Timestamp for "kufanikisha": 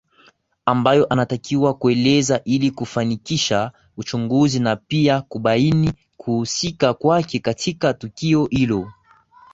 2.71-3.71